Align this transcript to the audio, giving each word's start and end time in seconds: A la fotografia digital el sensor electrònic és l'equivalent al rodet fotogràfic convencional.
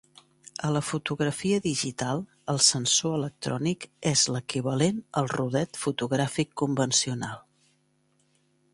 A 0.67 0.69
la 0.75 0.79
fotografia 0.85 1.59
digital 1.65 2.23
el 2.55 2.61
sensor 2.69 3.13
electrònic 3.19 3.87
és 4.15 4.25
l'equivalent 4.37 5.01
al 5.23 5.33
rodet 5.37 5.81
fotogràfic 5.85 6.61
convencional. 6.65 7.43